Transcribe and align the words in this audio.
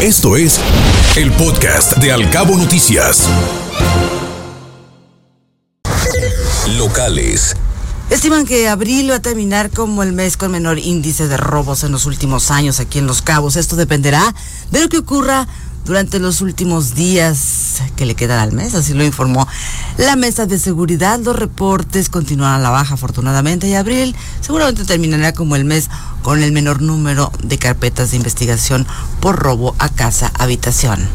Esto 0.00 0.36
es 0.36 0.60
el 1.16 1.32
podcast 1.32 1.96
de 1.96 2.12
Alcabo 2.12 2.56
Noticias. 2.56 3.28
Locales. 6.76 7.56
Estiman 8.10 8.46
que 8.46 8.68
abril 8.68 9.10
va 9.10 9.16
a 9.16 9.22
terminar 9.22 9.70
como 9.70 10.02
el 10.02 10.14
mes 10.14 10.38
con 10.38 10.50
menor 10.50 10.78
índice 10.78 11.28
de 11.28 11.36
robos 11.36 11.84
en 11.84 11.92
los 11.92 12.06
últimos 12.06 12.50
años 12.50 12.80
aquí 12.80 12.98
en 12.98 13.06
Los 13.06 13.20
Cabos. 13.20 13.56
Esto 13.56 13.76
dependerá 13.76 14.34
de 14.70 14.80
lo 14.80 14.88
que 14.88 14.96
ocurra 14.96 15.46
durante 15.84 16.18
los 16.18 16.40
últimos 16.40 16.94
días 16.94 17.82
que 17.96 18.06
le 18.06 18.14
quedan 18.14 18.40
al 18.40 18.52
mes, 18.52 18.74
así 18.74 18.94
lo 18.94 19.04
informó 19.04 19.46
la 19.98 20.16
mesa 20.16 20.46
de 20.46 20.58
seguridad. 20.58 21.20
Los 21.20 21.36
reportes 21.36 22.08
continúan 22.08 22.54
a 22.54 22.58
la 22.58 22.70
baja 22.70 22.94
afortunadamente 22.94 23.68
y 23.68 23.74
abril 23.74 24.16
seguramente 24.40 24.86
terminará 24.86 25.34
como 25.34 25.54
el 25.54 25.66
mes 25.66 25.90
con 26.22 26.42
el 26.42 26.50
menor 26.50 26.80
número 26.80 27.30
de 27.42 27.58
carpetas 27.58 28.10
de 28.10 28.16
investigación 28.16 28.86
por 29.20 29.36
robo 29.36 29.76
a 29.78 29.90
casa 29.90 30.32
habitación. 30.38 31.06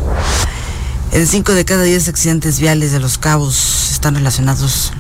En 1.11 1.25
cinco 1.25 1.53
de 1.53 1.66
cada 1.66 1.83
diez 1.83 2.07
accidentes 2.07 2.59
viales 2.59 2.91
de 2.91 2.99
los 2.99 3.17
cabos 3.17 3.91
están 3.91 4.16
relacionados 4.16 4.91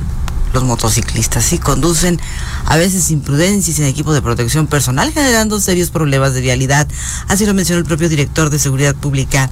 los 0.53 0.63
motociclistas 0.63 1.51
y 1.53 1.57
conducen 1.57 2.19
a 2.65 2.77
veces 2.77 3.03
sin 3.03 3.21
prudencia 3.21 3.71
y 3.71 3.75
sin 3.75 3.85
equipo 3.85 4.13
de 4.13 4.21
protección 4.21 4.67
personal, 4.67 5.11
generando 5.11 5.59
serios 5.59 5.89
problemas 5.89 6.33
de 6.33 6.41
vialidad. 6.41 6.87
Así 7.27 7.45
lo 7.45 7.53
mencionó 7.53 7.79
el 7.79 7.85
propio 7.85 8.09
director 8.09 8.49
de 8.49 8.59
Seguridad 8.59 8.95
Pública, 8.95 9.49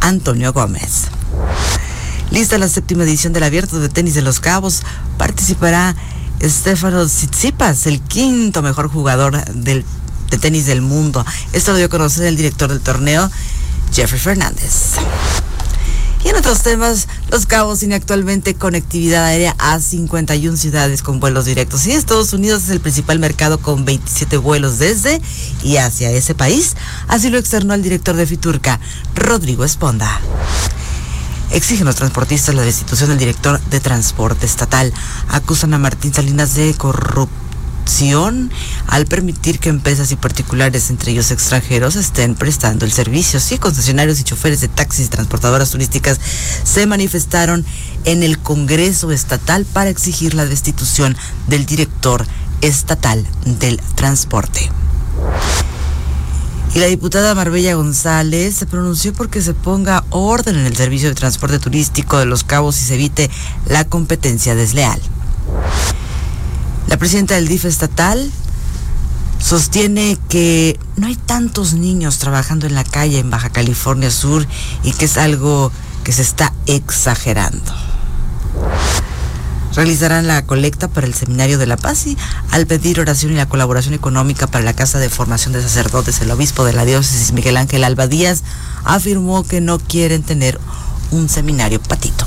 Antonio 0.00 0.52
Gómez. 0.52 1.04
Lista 2.30 2.58
la 2.58 2.68
séptima 2.68 3.04
edición 3.04 3.32
del 3.32 3.42
Abierto 3.42 3.80
de 3.80 3.88
Tenis 3.88 4.14
de 4.14 4.22
los 4.22 4.38
Cabos. 4.38 4.82
Participará 5.18 5.96
Estefano 6.38 7.04
Tsitsipas, 7.06 7.86
el 7.86 8.00
quinto 8.00 8.62
mejor 8.62 8.88
jugador 8.88 9.44
del, 9.52 9.84
de 10.30 10.38
tenis 10.38 10.66
del 10.66 10.80
mundo. 10.80 11.24
Esto 11.52 11.72
lo 11.72 11.78
dio 11.78 11.86
a 11.86 11.90
conocer 11.90 12.24
el 12.26 12.36
director 12.36 12.70
del 12.70 12.80
torneo, 12.80 13.30
Jeffrey 13.92 14.20
Fernández. 14.20 14.94
Otros 16.40 16.62
temas, 16.62 17.06
Los 17.30 17.44
Cabos 17.44 17.80
tiene 17.80 17.96
actualmente 17.96 18.54
conectividad 18.54 19.26
aérea 19.26 19.54
a 19.58 19.78
51 19.78 20.56
ciudades 20.56 21.02
con 21.02 21.20
vuelos 21.20 21.44
directos. 21.44 21.86
Y 21.86 21.92
Estados 21.92 22.32
Unidos 22.32 22.64
es 22.64 22.70
el 22.70 22.80
principal 22.80 23.18
mercado 23.18 23.58
con 23.58 23.84
27 23.84 24.38
vuelos 24.38 24.78
desde 24.78 25.20
y 25.62 25.76
hacia 25.76 26.10
ese 26.10 26.34
país. 26.34 26.76
Así 27.08 27.28
lo 27.28 27.36
externó 27.36 27.74
el 27.74 27.82
director 27.82 28.16
de 28.16 28.26
Fiturca, 28.26 28.80
Rodrigo 29.14 29.66
Esponda. 29.66 30.18
Exigen 31.50 31.84
los 31.84 31.96
transportistas 31.96 32.54
la 32.54 32.62
destitución 32.62 33.10
del 33.10 33.18
director 33.18 33.60
de 33.60 33.80
transporte 33.80 34.46
estatal. 34.46 34.94
Acusan 35.28 35.74
a 35.74 35.78
Martín 35.78 36.14
Salinas 36.14 36.54
de 36.54 36.74
al 38.86 39.06
permitir 39.06 39.58
que 39.58 39.68
empresas 39.68 40.12
y 40.12 40.16
particulares, 40.16 40.90
entre 40.90 41.12
ellos 41.12 41.30
extranjeros, 41.30 41.96
estén 41.96 42.34
prestando 42.34 42.84
el 42.84 42.92
servicio. 42.92 43.40
Sí, 43.40 43.58
concesionarios 43.58 44.20
y 44.20 44.24
choferes 44.24 44.60
de 44.60 44.68
taxis 44.68 45.06
y 45.06 45.10
transportadoras 45.10 45.70
turísticas 45.70 46.20
se 46.62 46.86
manifestaron 46.86 47.64
en 48.04 48.22
el 48.22 48.38
Congreso 48.38 49.10
Estatal 49.10 49.64
para 49.64 49.90
exigir 49.90 50.34
la 50.34 50.46
destitución 50.46 51.16
del 51.48 51.66
director 51.66 52.26
estatal 52.60 53.26
del 53.44 53.80
transporte. 53.96 54.70
Y 56.74 56.78
la 56.78 56.86
diputada 56.86 57.34
Marbella 57.34 57.74
González 57.74 58.54
se 58.54 58.66
pronunció 58.66 59.12
porque 59.12 59.42
se 59.42 59.54
ponga 59.54 60.04
orden 60.10 60.56
en 60.56 60.66
el 60.66 60.76
servicio 60.76 61.08
de 61.08 61.16
transporte 61.16 61.58
turístico 61.58 62.18
de 62.18 62.26
los 62.26 62.44
cabos 62.44 62.80
y 62.80 62.84
se 62.84 62.94
evite 62.94 63.28
la 63.66 63.84
competencia 63.84 64.54
desleal. 64.54 65.00
La 66.90 66.96
presidenta 66.96 67.36
del 67.36 67.46
DIF 67.46 67.66
estatal 67.66 68.32
sostiene 69.40 70.18
que 70.28 70.76
no 70.96 71.06
hay 71.06 71.14
tantos 71.14 71.72
niños 71.72 72.18
trabajando 72.18 72.66
en 72.66 72.74
la 72.74 72.82
calle 72.82 73.20
en 73.20 73.30
Baja 73.30 73.50
California 73.50 74.10
Sur 74.10 74.44
y 74.82 74.92
que 74.92 75.04
es 75.04 75.16
algo 75.16 75.70
que 76.02 76.10
se 76.10 76.22
está 76.22 76.52
exagerando. 76.66 77.72
Realizarán 79.76 80.26
la 80.26 80.44
colecta 80.44 80.88
para 80.88 81.06
el 81.06 81.14
Seminario 81.14 81.58
de 81.58 81.66
la 81.68 81.76
Paz 81.76 82.08
y 82.08 82.18
al 82.50 82.66
pedir 82.66 82.98
oración 82.98 83.30
y 83.32 83.36
la 83.36 83.48
colaboración 83.48 83.94
económica 83.94 84.48
para 84.48 84.64
la 84.64 84.74
Casa 84.74 84.98
de 84.98 85.08
Formación 85.08 85.52
de 85.52 85.62
Sacerdotes, 85.62 86.20
el 86.22 86.30
obispo 86.32 86.64
de 86.64 86.72
la 86.72 86.84
diócesis 86.84 87.30
Miguel 87.30 87.56
Ángel 87.56 87.84
Alba 87.84 88.08
Díaz 88.08 88.42
afirmó 88.82 89.44
que 89.44 89.60
no 89.60 89.78
quieren 89.78 90.24
tener 90.24 90.60
un 91.12 91.28
seminario 91.28 91.80
patito. 91.80 92.26